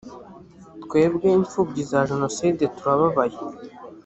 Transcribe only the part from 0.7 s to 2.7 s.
twebwe imfubyi za jenoside